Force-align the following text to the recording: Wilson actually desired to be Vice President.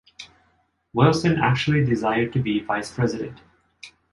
Wilson 0.93 1.37
actually 1.37 1.85
desired 1.85 2.33
to 2.33 2.39
be 2.41 2.59
Vice 2.61 2.91
President. 2.91 3.39